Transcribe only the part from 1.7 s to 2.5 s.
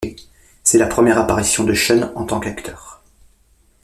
Sean en tant